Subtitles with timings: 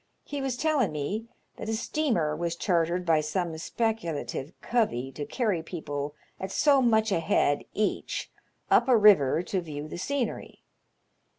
[0.23, 1.27] He was tellin' me
[1.57, 7.11] that a steamer was chartered by some speculative covey to carry people at so much
[7.11, 8.31] a head each
[8.71, 10.63] up a river to view the scenery.